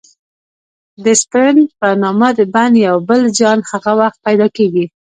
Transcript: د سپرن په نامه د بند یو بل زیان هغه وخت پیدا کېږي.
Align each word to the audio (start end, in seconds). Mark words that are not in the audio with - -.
د 1.03 1.05
سپرن 1.21 1.57
په 1.79 1.87
نامه 2.01 2.29
د 2.37 2.39
بند 2.53 2.73
یو 2.87 2.97
بل 3.09 3.21
زیان 3.37 3.59
هغه 3.71 3.91
وخت 3.99 4.17
پیدا 4.25 4.47
کېږي. 4.57 4.85